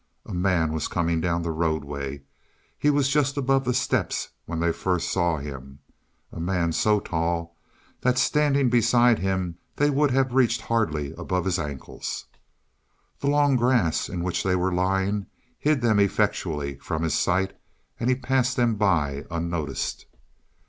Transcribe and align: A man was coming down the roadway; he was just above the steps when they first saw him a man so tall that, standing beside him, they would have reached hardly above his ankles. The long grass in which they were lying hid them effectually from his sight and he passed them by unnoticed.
A 0.25 0.33
man 0.33 0.73
was 0.73 0.87
coming 0.87 1.21
down 1.21 1.43
the 1.43 1.51
roadway; 1.51 2.23
he 2.79 2.89
was 2.89 3.07
just 3.07 3.37
above 3.37 3.65
the 3.65 3.73
steps 3.75 4.29
when 4.47 4.59
they 4.59 4.71
first 4.71 5.11
saw 5.11 5.37
him 5.37 5.77
a 6.31 6.39
man 6.39 6.71
so 6.71 6.99
tall 6.99 7.55
that, 7.99 8.17
standing 8.17 8.67
beside 8.71 9.19
him, 9.19 9.59
they 9.75 9.91
would 9.91 10.09
have 10.09 10.33
reached 10.33 10.61
hardly 10.61 11.13
above 11.19 11.45
his 11.45 11.59
ankles. 11.59 12.25
The 13.19 13.29
long 13.29 13.55
grass 13.57 14.09
in 14.09 14.23
which 14.23 14.41
they 14.41 14.55
were 14.55 14.73
lying 14.73 15.27
hid 15.59 15.81
them 15.81 15.99
effectually 15.99 16.79
from 16.79 17.03
his 17.03 17.13
sight 17.13 17.55
and 17.99 18.09
he 18.09 18.15
passed 18.15 18.57
them 18.57 18.77
by 18.77 19.25
unnoticed. 19.29 20.07